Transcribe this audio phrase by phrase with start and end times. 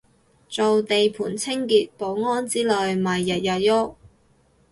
[0.49, 3.95] 做地盤清潔保安之類咪日日郁